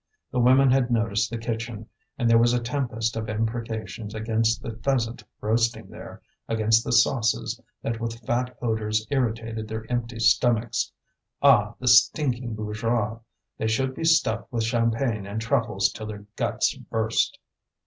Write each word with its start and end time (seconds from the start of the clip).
The 0.31 0.39
women 0.39 0.71
had 0.71 0.89
noticed 0.89 1.29
the 1.29 1.37
kitchen, 1.37 1.87
and 2.17 2.27
there 2.27 2.39
was 2.39 2.53
a 2.53 2.59
tempest 2.59 3.15
of 3.15 3.29
imprecations 3.29 4.15
against 4.15 4.63
the 4.63 4.71
pheasant 4.77 5.23
roasting 5.41 5.89
there, 5.91 6.23
against 6.47 6.83
the 6.83 6.91
sauces 6.91 7.61
that 7.83 7.99
with 7.99 8.25
fat 8.25 8.57
odours 8.63 9.05
irritated 9.11 9.67
their 9.67 9.85
empty 9.91 10.17
stomachs. 10.17 10.91
Ah! 11.43 11.75
the 11.79 11.87
stinking 11.87 12.55
bourgeois, 12.55 13.19
they 13.59 13.67
should 13.67 13.93
be 13.93 14.03
stuffed 14.03 14.51
with 14.51 14.63
champagne 14.63 15.27
and 15.27 15.39
truffles 15.39 15.91
till 15.91 16.07
their 16.07 16.25
guts 16.35 16.73
burst. 16.75 17.37